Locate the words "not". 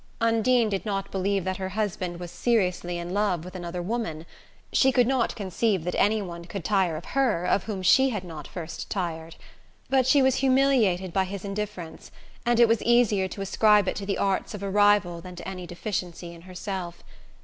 0.83-1.11, 5.05-5.35, 8.23-8.47